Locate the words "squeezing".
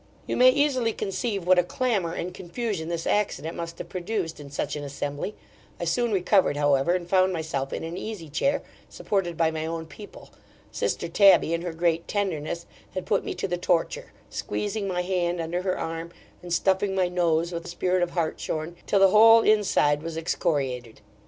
14.31-14.87